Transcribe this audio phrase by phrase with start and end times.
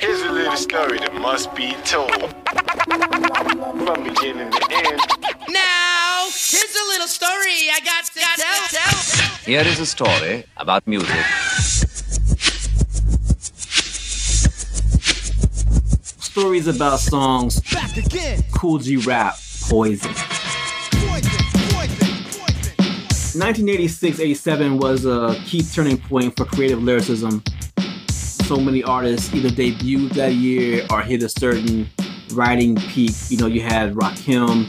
[0.00, 2.10] Here's a little story that must be told.
[3.84, 5.00] From beginning to end.
[5.50, 8.68] Now, here's a little story I got to tell.
[8.68, 9.36] tell.
[9.44, 11.10] Here is a story about music.
[16.22, 17.60] Stories about songs.
[17.70, 18.42] Back again.
[18.54, 19.34] Kool G Rap,
[19.68, 20.14] Poison.
[20.14, 21.30] Poison,
[21.68, 23.40] poison, poison.
[23.40, 27.42] 1986-87 was a key turning point for creative lyricism.
[28.50, 31.88] So many artists either debuted that year or hit a certain
[32.32, 33.12] writing peak.
[33.28, 34.66] You know, you had Rakim,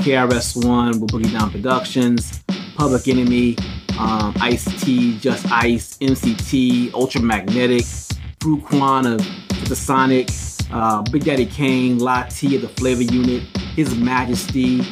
[0.00, 2.44] KRS-One with Boogie Down Productions,
[2.76, 3.56] Public Enemy,
[3.98, 9.20] um, Ice T, Just Ice, MCT, Ultramagnetic, Fruitkwan of
[9.56, 13.42] Stetsasonic, uh, Big Daddy Kane, Latee of the Flavor Unit,
[13.74, 14.82] His Majesty,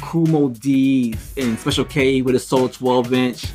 [0.00, 3.46] Kool Moe Dee and Special K with a Soul 12 inch.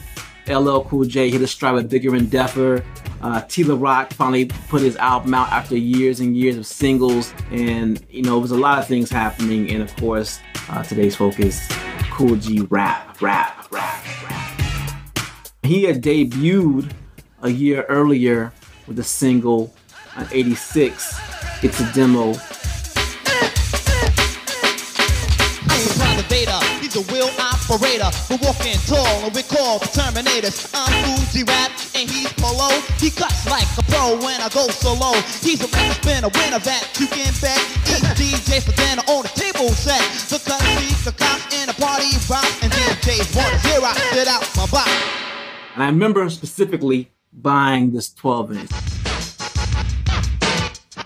[0.47, 2.83] LL Cool J hit a stride with Bigger and Deffer.
[3.21, 7.33] Uh, T La Rock finally put his album out after years and years of singles.
[7.51, 9.71] And, you know, there was a lot of things happening.
[9.71, 11.67] And of course, uh, today's focus
[12.11, 15.15] Kool G Rap, rap, rap, rap.
[15.63, 16.91] He had debuted
[17.41, 18.53] a year earlier
[18.87, 19.73] with a single
[20.15, 21.19] on 86.
[21.63, 22.33] It's a demo
[27.75, 28.09] operator.
[28.29, 30.71] We're walking tall and we call Terminators.
[30.73, 32.71] I'm Kool G Rap and he's Polo.
[32.99, 35.11] He cuts like a pro when I go solo.
[35.43, 37.59] He's a record spinner, winner that you can bet.
[37.91, 39.99] Eat DJs for dinner on the table set.
[40.31, 44.27] The country, the cops in a party rock and DJs want to hear I spit
[44.27, 44.91] out my box.
[45.75, 48.71] And I remember specifically buying this 12 inch.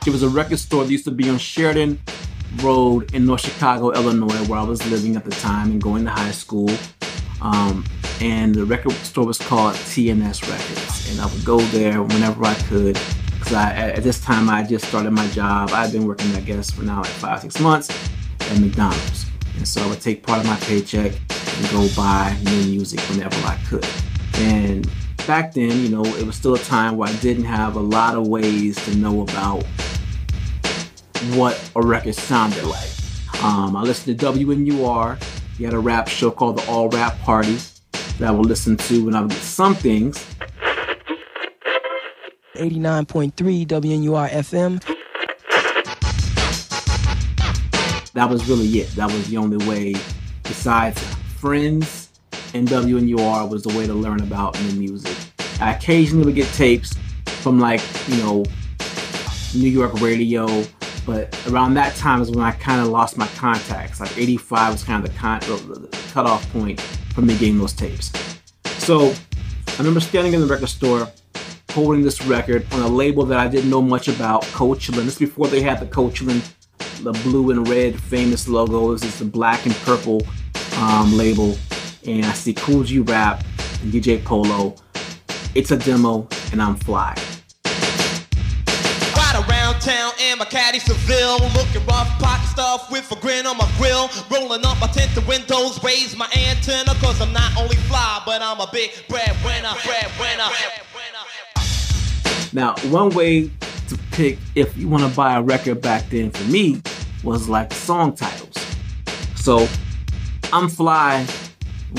[0.06, 2.00] It was a record store that used to be on Sheridan
[2.58, 6.12] Road in North Chicago, Illinois, where I was living at the time and going to
[6.12, 6.70] high school.
[7.42, 7.86] Um,
[8.22, 11.12] and the record store was called TNS Records.
[11.12, 13.00] And I would go there whenever I could.
[13.32, 15.70] Because at this time, I just started my job.
[15.72, 17.90] I'd been working, I guess, for now like five, six months
[18.42, 19.26] at McDonald's.
[19.56, 23.36] And so I would take part of my paycheck and go buy new music whenever
[23.46, 23.88] I could.
[24.36, 24.90] And
[25.26, 28.16] back then, you know, it was still a time where I didn't have a lot
[28.16, 29.64] of ways to know about
[31.36, 32.90] what a record sounded like.
[33.44, 35.22] Um, I listened to WNUR.
[35.58, 37.58] He had a rap show called the All Rap Party
[38.20, 40.26] that I would listen to when I would get some things.
[42.56, 43.34] 89.3
[43.66, 44.84] WNUR FM.
[48.14, 48.90] That was really it.
[48.96, 49.96] That was the only way,
[50.44, 51.02] besides
[51.38, 52.10] friends
[52.54, 55.16] and WNUR, was the way to learn about new music.
[55.62, 56.94] I occasionally would get tapes
[57.26, 58.44] from like, you know,
[59.56, 60.64] New York radio,
[61.10, 64.00] but around that time is when I kind of lost my contacts.
[64.00, 66.80] Like 85 was kind of the, con- the, cutoff point
[67.16, 68.12] for me getting those tapes.
[68.66, 69.12] So
[69.68, 71.12] I remember standing in the record store
[71.72, 75.06] holding this record on a label that I didn't know much about, Cold Chillin'.
[75.06, 76.44] This is before they had the Cold Chillin',
[77.02, 78.94] the blue and red famous logo.
[78.94, 80.22] This is the black and purple
[80.78, 81.58] um, label.
[82.06, 83.44] And I see Kool G Rap
[83.82, 84.76] and DJ Polo.
[85.56, 87.16] It's a demo, and I'm fly.
[89.80, 93.58] Ride around town in my caddy Seville, looking rough, pocket stuff with a grin on
[93.58, 94.10] my grill.
[94.32, 98.60] Rolling up my tinted windows, raise my antenna, cause I'm not only fly, but I'm
[98.60, 100.50] a big breadwinner, breadwinner.
[102.52, 103.50] Now, one way
[103.88, 106.82] to pick if you want to buy a record back then for me
[107.24, 108.56] was like song titles.
[109.36, 109.68] So,
[110.52, 111.26] I'm Fly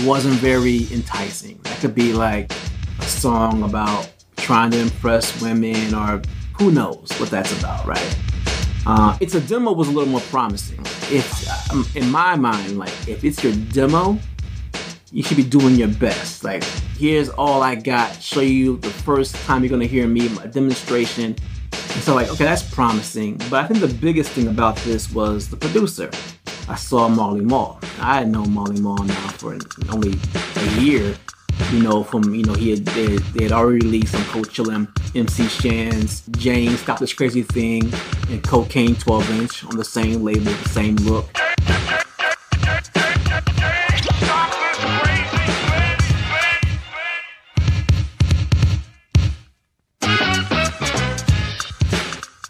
[0.05, 1.59] wasn't very enticing.
[1.63, 2.53] That could be like
[2.99, 6.23] a song about trying to impress women or
[6.61, 8.19] who knows what that's about, right?
[8.85, 10.79] Uh, it's a demo was a little more promising.
[11.11, 14.19] If um, in my mind, like if it's your demo,
[15.11, 16.45] you should be doing your best.
[16.45, 16.63] Like
[16.99, 18.23] here's all I got.
[18.23, 21.35] Show you the first time you're gonna hear me, my demonstration.
[21.73, 23.39] And so like okay, that's promising.
[23.49, 26.11] But I think the biggest thing about this was the producer.
[26.69, 27.81] I saw Marley Marl.
[28.01, 29.57] I had known Marley Marl now for
[29.91, 30.19] only
[30.57, 31.17] a year,
[31.73, 34.89] you know, from you know he had they, they had already released some Cold Chillin',
[35.15, 37.93] MC Shan's, Jane, Stop This Crazy Thing,
[38.29, 41.29] and Cocaine 12 inch on the same label, the same look.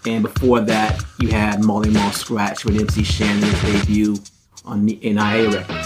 [0.07, 4.17] And before that, you had Marley Marl Scratch with MC Shannon's debut
[4.65, 5.80] on the NIA Records.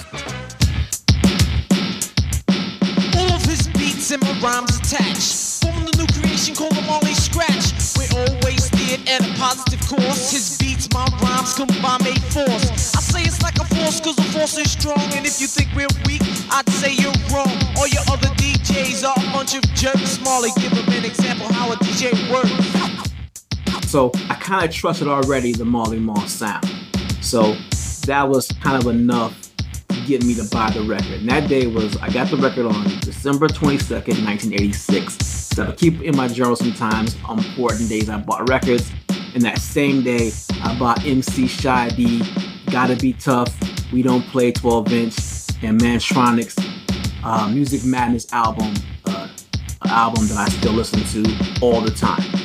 [4.15, 5.61] And my rhymes attached.
[5.61, 7.75] Form the new creation called the Marley Scratch.
[7.99, 10.31] We're always steered at a positive course.
[10.31, 12.95] His beats, my rhymes combine made force.
[12.95, 15.03] I say it's like a force cause the force is strong.
[15.19, 17.51] And if you think we're weak, I'd say you're wrong.
[17.77, 20.21] All your other DJs are a bunch of jerks.
[20.23, 23.91] Marley, give them an example how a DJ works.
[23.91, 26.71] So I kind of trusted already the Marley Marl sound.
[27.21, 27.57] So
[28.07, 29.44] that was kind of enough
[30.07, 31.21] get me to buy the record.
[31.21, 35.15] And that day was, I got the record on December 22nd, 1986.
[35.27, 38.91] So I keep in my journal sometimes on important days I bought records.
[39.35, 40.31] And that same day,
[40.63, 42.23] I bought MC Shy D,
[42.71, 43.53] Gotta Be Tough,
[43.93, 45.17] We Don't Play 12 inch,
[45.63, 46.57] and Mantronix
[47.25, 48.75] uh, Music Madness album,
[49.07, 49.29] uh,
[49.87, 52.44] album that I still listen to all the time.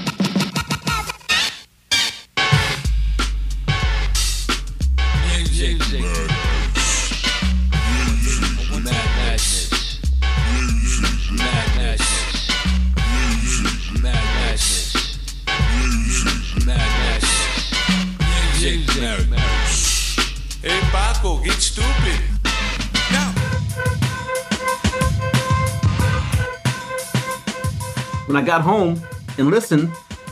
[28.39, 29.01] I got home
[29.38, 29.91] and listened,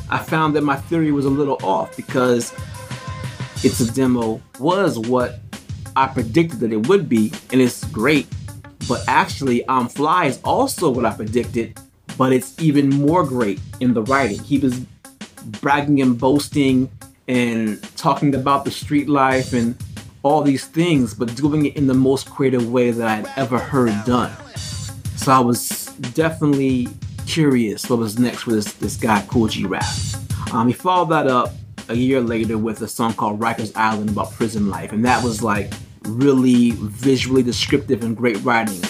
[0.10, 2.54] I found that my theory was a little off because
[3.66, 5.42] It's a Demo was what
[5.98, 8.28] I predicted that it would be, and it's great.
[8.88, 11.78] But actually, I'm Fly is also what I predicted,
[12.18, 14.42] but it's even more great in the writing.
[14.42, 14.80] He was
[15.60, 16.90] bragging and boasting
[17.28, 19.76] and talking about the street life and
[20.24, 23.94] all these things, but doing it in the most creative way that I'd ever heard
[24.06, 24.32] done.
[25.18, 26.88] So I was definitely
[27.28, 29.84] curious what was next for this, this guy, Kool G Rap.
[30.54, 31.52] Um, he followed that up
[31.90, 35.44] a year later with a song called Rikers Island about prison life, and that was
[35.44, 35.72] like
[36.04, 38.82] really visually descriptive and great writing.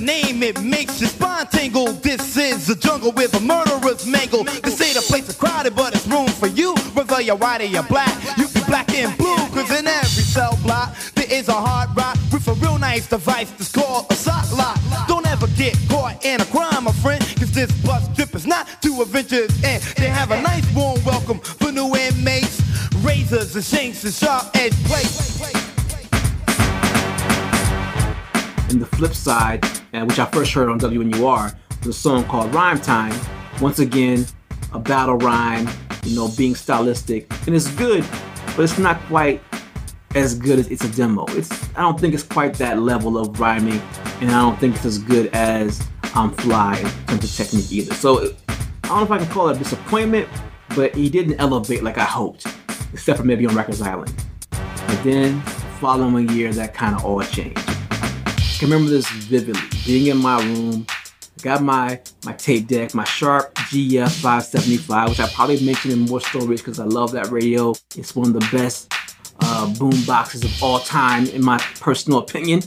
[0.00, 1.92] Name, it makes your spine tingle.
[1.92, 4.44] This is jungle with a murderer's mangle.
[4.44, 6.74] They say the place is crowded, but it's room for you.
[6.94, 9.36] Whether you're white or you're black, you be black and blue.
[9.52, 10.96] Cause in every cell block,
[11.30, 14.78] there is a hard rock with a real nice device that's called a sock lock.
[15.06, 17.20] Don't ever get caught in a crime, my friend.
[17.38, 19.50] Cause this bus trip is not to Avengers.
[19.64, 22.60] And they have a nice warm welcome for new inmates.
[23.02, 25.40] Razors and shanks and sharp edge plates.
[28.70, 32.54] And the flip side, uh, which I first heard on WNUR, was a song called
[32.54, 33.14] Rhyme Time.
[33.60, 34.26] Once again,
[34.72, 35.68] a battle rhyme,
[36.04, 37.32] you know, being stylistic.
[37.46, 38.04] And it's good,
[38.56, 39.40] but it's not quite
[40.14, 41.24] as good as it's a demo.
[41.30, 43.80] It's I don't think it's quite that level of rhyming,
[44.20, 47.94] and I don't think it's as good as I'm Fly in terms of technique either.
[47.94, 48.34] So
[48.84, 50.28] I don't know if I can call it a disappointment,
[50.74, 52.46] but he didn't elevate like I hoped,
[52.92, 54.12] except for maybe on Rikers Island.
[54.50, 55.40] But then,
[55.78, 57.62] following a year, that kind of all changed.
[57.68, 59.62] I can remember this vividly.
[59.86, 60.86] Being in my room,
[61.42, 66.20] got my my tape deck, my Sharp GF 575, which I probably mentioned in more
[66.20, 67.74] stories because I love that radio.
[67.96, 68.92] It's one of the best
[69.42, 72.62] uh, boom boxes of all time, in my personal opinion.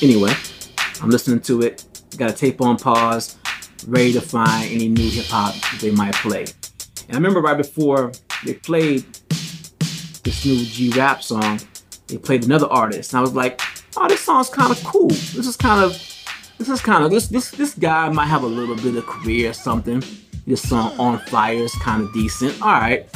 [0.00, 0.32] Anyway,
[1.02, 1.84] I'm listening to it.
[2.16, 3.36] Got a tape on pause,
[3.86, 6.46] ready to find any new hip hop they might play.
[7.08, 8.12] And I remember right before
[8.44, 9.04] they played
[10.24, 11.60] this new G rap song,
[12.06, 13.60] they played another artist, and I was like,
[13.96, 15.08] "Oh, this song's kind of cool.
[15.08, 15.92] This is kind of,
[16.58, 19.50] this is kind of this this this guy might have a little bit of career
[19.50, 20.02] or something.
[20.46, 22.60] This song on fire is kind of decent.
[22.62, 23.08] All right."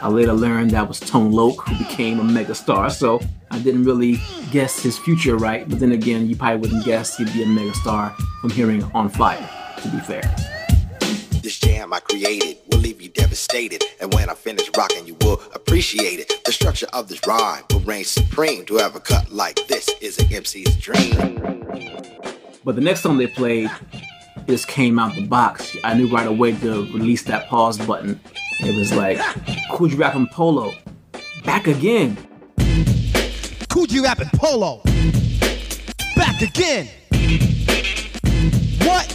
[0.00, 4.20] I later learned that was Tone Loc, who became a megastar, so I didn't really
[4.52, 5.68] guess his future right.
[5.68, 9.48] But then again, you probably wouldn't guess he'd be a megastar from hearing On Fire,
[9.82, 10.22] to be fair.
[11.42, 13.82] This jam I created will leave you devastated.
[14.00, 16.44] And when I finish rocking, you will appreciate it.
[16.44, 18.66] The structure of this rhyme will reign supreme.
[18.66, 21.16] To have a cut like this is an MC's dream.
[22.64, 23.70] But the next song they played
[24.46, 25.76] just came out the box.
[25.82, 28.20] I knew right away to release that pause button.
[28.60, 29.18] It was like,
[29.70, 30.74] Kool G Rap and Polo,
[31.44, 32.16] back again.
[33.68, 34.82] Kool G Rap and Polo.
[36.16, 36.88] Back again.
[38.82, 39.06] What?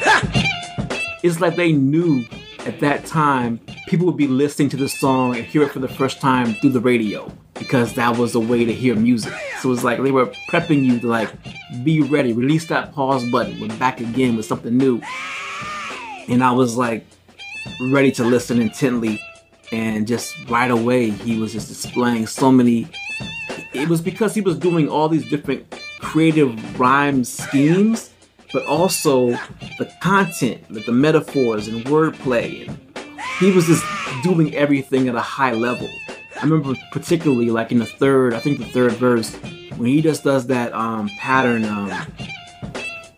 [0.00, 1.18] Ha!
[1.22, 2.24] It's like they knew
[2.66, 5.88] at that time people would be listening to the song and hear it for the
[5.88, 9.32] first time through the radio because that was the way to hear music.
[9.60, 11.32] So it's like they were prepping you to like
[11.84, 15.00] be ready, release that pause button, we're back again with something new.
[16.30, 17.04] And I was like
[17.90, 19.20] ready to listen intently
[19.72, 22.88] and just right away he was just displaying so many
[23.72, 28.10] it was because he was doing all these different creative rhyme schemes
[28.52, 29.30] but also
[29.78, 32.78] the content like the metaphors and wordplay and
[33.38, 33.84] he was just
[34.22, 35.88] doing everything at a high level.
[36.36, 39.34] I remember particularly like in the third i think the third verse
[39.76, 41.92] when he just does that um pattern um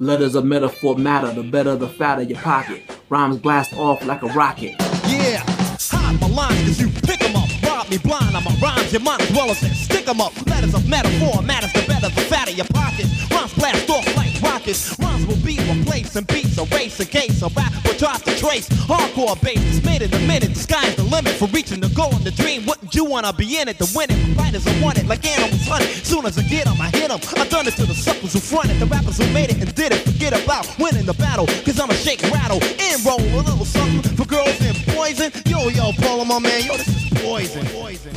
[0.01, 4.27] letters of metaphor matter the better the fatter your pocket rhymes blast off like a
[4.29, 4.75] rocket
[5.07, 5.45] Yeah.
[5.93, 7.51] Hide my lines cause you pick 'em up.
[7.63, 10.33] Rob me blind, I'm a rhymes, you might as well as stick pick 'em up.
[10.47, 13.11] Letters of metaphor matters the better, the fatter your pockets.
[13.31, 15.02] Rhymes blast off like rockets.
[15.23, 18.69] Rhymes will be replaced and beats erase in case a rap will try to trace.
[18.69, 20.55] Hardcore bass made in a minute.
[20.55, 22.67] The sky's the limit for reaching the goal and the dream.
[22.67, 24.37] Wouldn't you wanna be in it to win it?
[24.37, 25.89] Writers are want it like animals hunted.
[26.05, 27.21] Soon as I get 'em, I hit 'em.
[27.37, 29.93] I done it to the suckers who fronted, the rappers who made it and did
[29.93, 30.05] it.
[30.05, 34.25] Forget about winning the battle, cause I'ma shake, rattle, and roll a little something for
[34.25, 35.31] girls and poison.
[35.47, 37.67] Yo, yo, Paul, my man, yo, this is poison.
[37.67, 38.13] poison.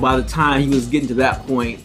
[0.00, 1.78] By the time he was getting to that point,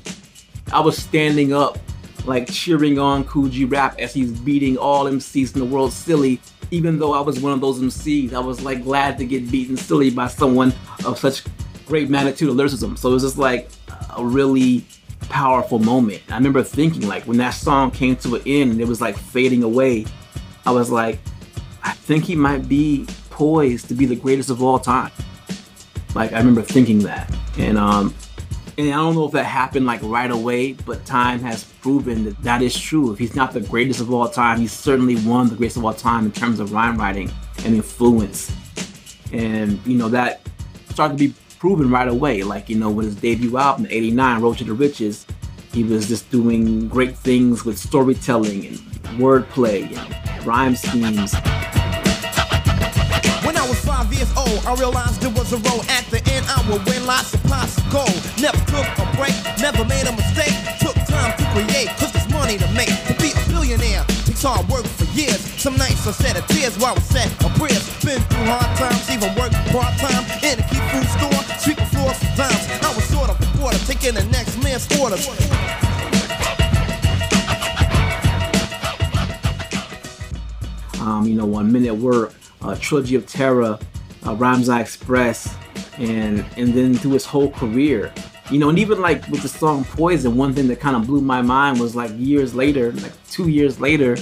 [0.71, 1.77] I was standing up,
[2.25, 6.41] like cheering on G Rap as he's beating all MCs in the world silly.
[6.69, 9.77] Even though I was one of those MCs, I was like glad to get beaten
[9.77, 10.73] silly by someone
[11.05, 11.43] of such
[11.85, 12.97] great magnitude of lyricism.
[12.97, 13.69] So it was just like
[14.17, 14.85] a really
[15.29, 16.21] powerful moment.
[16.29, 19.17] I remember thinking like when that song came to an end and it was like
[19.17, 20.05] fading away,
[20.65, 21.19] I was like,
[21.83, 25.11] I think he might be poised to be the greatest of all time.
[26.15, 28.13] Like I remember thinking that, and um,
[28.77, 32.41] and I don't know if that happened like right away, but time has proven that
[32.43, 33.11] that is true.
[33.11, 35.85] If he's not the greatest of all time, he's certainly one of the greatest of
[35.85, 37.31] all time in terms of rhyme writing
[37.65, 38.55] and influence.
[39.33, 40.41] And you know that
[40.89, 42.43] started to be proven right away.
[42.43, 45.25] Like you know with his debut album, '89, Road to the Riches,
[45.73, 48.77] he was just doing great things with storytelling and
[49.19, 51.33] wordplay and rhyme schemes.
[53.87, 56.43] Five years old, I realized there was a road at the end.
[56.51, 58.19] I would win lots of pots of gold.
[58.35, 59.31] Never took a break,
[59.63, 60.51] never made a mistake.
[60.83, 62.91] Took time to create, cause there's money to make.
[63.07, 65.39] To be a billionaire takes hard work for years.
[65.55, 67.87] Some nights I shed a tears while I was set a prayers.
[68.03, 72.19] Been through hard times, even worked part time in a key food store, sweeping floors
[72.19, 72.67] for times.
[72.83, 73.47] I was sort of a
[73.87, 75.23] taking the next man's orders.
[81.01, 83.79] um, you know, One Minute Work, uh, Trilogy of Terror,
[84.23, 85.55] uh, Express,
[85.97, 88.13] and and then through his whole career,
[88.49, 91.21] you know, and even like with the song Poison, one thing that kind of blew
[91.21, 94.17] my mind was like years later, like two years later,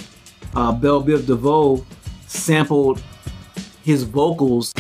[0.56, 1.86] uh, Belle Biv DeVoe
[2.28, 3.02] sampled
[3.84, 4.74] his vocals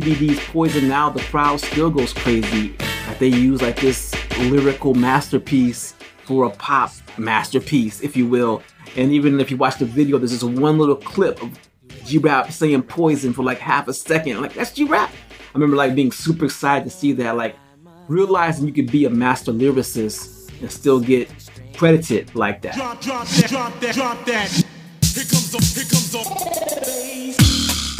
[0.00, 2.74] play BBD's Poison now, the crowd still goes crazy.
[3.18, 8.62] They use like this lyrical masterpiece for a pop masterpiece, if you will.
[8.96, 11.58] And even if you watch the video, there's this one little clip of
[12.04, 14.40] G Rap saying poison for like half a second.
[14.40, 15.10] Like that's G Rap.
[15.10, 17.56] I remember like being super excited to see that, like
[18.08, 21.28] realizing you could be a master lyricist and still get
[21.76, 22.74] credited like that.
[22.74, 24.50] Drop, drop that, drop that, drop that.
[24.50, 27.39] Here comes the, here comes the.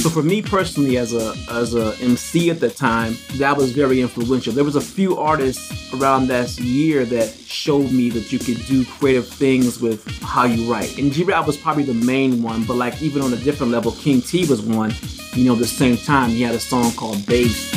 [0.01, 4.01] So for me personally, as a as a MC at the time, that was very
[4.01, 4.51] influential.
[4.51, 8.87] There was a few artists around that year that showed me that you could do
[8.87, 10.97] creative things with how you write.
[10.97, 14.23] And G-Rap was probably the main one, but like even on a different level, King
[14.23, 14.95] T was one.
[15.35, 17.71] You know, the same time he had a song called Bass.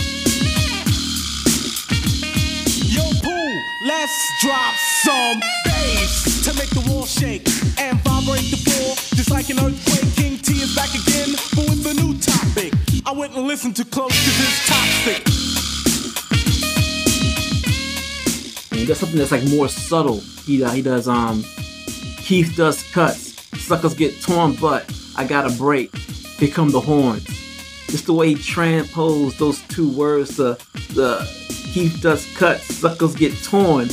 [2.88, 7.46] Yo, Pooh, let's drop some bass to make the wall shake
[7.78, 10.16] and vibrate the floor just like an earthquake.
[10.16, 11.36] King T is back again,
[13.14, 15.18] I wouldn't listen too close to this toxic.
[18.72, 20.20] And he does something that's like more subtle.
[20.48, 21.44] He uh, he does um
[22.18, 25.96] Keith does cuts, suckers get torn, but I got a break.
[25.96, 27.26] Here come the horns.
[27.86, 30.58] Just the way he transposed those two words to
[30.96, 31.30] the
[31.72, 33.90] Keith does cuts, suckers get torn.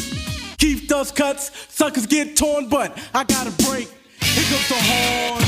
[0.56, 3.90] Keith does cuts, suckers get torn, but I got a break.
[4.22, 5.42] Here comes the horn.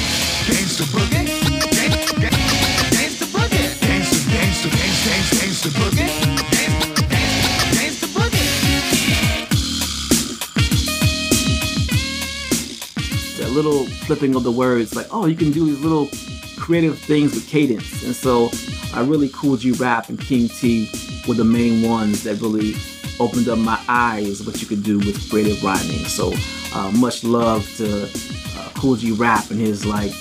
[0.45, 1.52] Gangsta boogie.
[13.39, 16.09] That little flipping of the words, like, oh, you can do these little
[16.57, 18.05] creative things with cadence.
[18.05, 18.51] And so
[18.95, 20.89] I really Kool G Rap and King T
[21.27, 22.75] were the main ones that really
[23.19, 26.05] opened up my eyes what you could do with creative rhyming.
[26.07, 26.33] So
[26.73, 30.13] uh, much love to uh, Kool G Rap and his like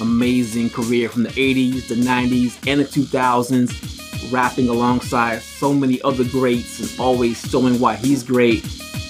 [0.00, 6.24] amazing career from the 80s, the 90s, and the 2000s, rapping alongside so many other
[6.24, 8.62] greats and always showing why he's great.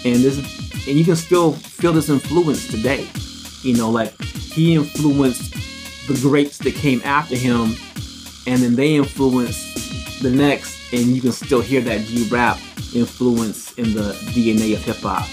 [0.04, 0.38] And this,
[0.86, 3.08] and you can still feel this influence today.
[3.62, 5.52] You know, like he influenced
[6.06, 7.74] the greats that came after him,
[8.46, 12.58] and then they influenced the next, and you can still hear that G rap
[12.94, 15.28] influence in the DNA of hip hop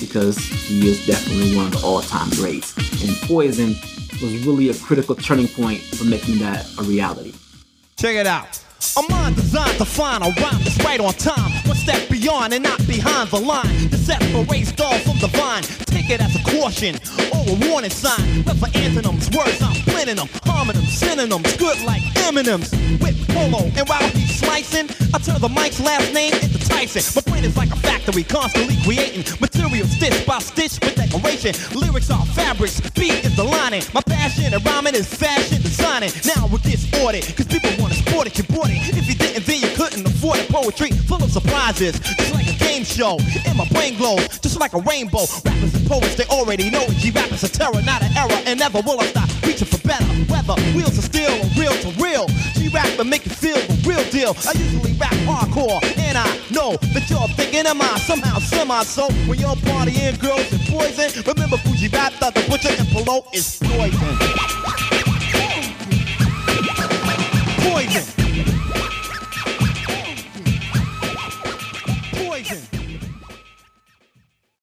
[0.00, 2.74] because he is definitely one of the all-time greats.
[3.02, 3.74] And Poison
[4.22, 7.34] was really a critical turning point for making that a reality.
[7.96, 8.62] Check it out.
[8.96, 11.50] A mind designed to find a rhyme that's right on time.
[11.66, 13.88] One step beyond and not behind the line.
[13.90, 15.62] The separates dull from the vine.
[15.86, 16.96] Take it as a caution
[17.32, 18.42] or a warning sign.
[18.44, 22.70] Left for antonyms, words I'm blending them, harming them, synonyms, good like M&M's.
[23.00, 27.04] With polo, and while he's slicing, I turn the mic's last name into Tyson.
[27.14, 31.52] My brain is like a factory, constantly creating material stitch by stitch with decoration.
[31.76, 33.82] Lyrics are fabrics, beat is the lining.
[33.92, 36.10] My passion and rhyming is fashion designing.
[36.24, 38.80] Now it gets ordered, cause people wanna sport it, you bought it.
[38.96, 40.48] If you didn't, then you couldn't afford it.
[40.48, 43.18] Poetry full of surprises, just like a game show.
[43.44, 45.28] And my brain glows, just like a rainbow.
[45.44, 46.96] Rappers and poets, they already know it.
[46.96, 48.40] G-rap is a terror, not an error.
[48.46, 50.08] And never will I stop reaching for better.
[50.32, 50.56] weather.
[50.72, 52.26] wheels are or real to real.
[52.72, 54.34] G-rap will make you feel the real deal.
[54.48, 59.10] I usually rap hardcore, and I know that you're thinking am I somehow semi so
[59.28, 61.22] when you're partying girls and poison.
[61.26, 63.58] Remember Kool G Rap, the butcher and Polo is.
[63.62, 64.51] Poison.